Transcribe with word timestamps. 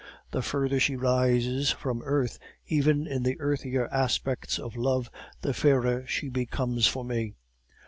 The 0.31 0.41
further 0.41 0.79
she 0.79 0.95
rises 0.95 1.69
from 1.69 2.01
earth, 2.03 2.39
even 2.65 3.05
in 3.05 3.21
the 3.21 3.39
earthlier 3.39 3.87
aspects 3.93 4.57
of 4.57 4.75
love, 4.75 5.11
the 5.43 5.53
fairer 5.53 6.07
she 6.07 6.27
becomes 6.27 6.87
for 6.87 7.05
me. 7.05 7.35